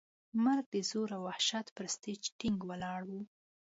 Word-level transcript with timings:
مرګ 0.43 0.65
د 0.75 0.77
زور 0.89 1.09
او 1.17 1.21
وحشت 1.29 1.65
پر 1.75 1.85
سټېج 1.95 2.21
ټینګ 2.39 2.57
ولاړ 2.69 2.99
و. 3.09 3.11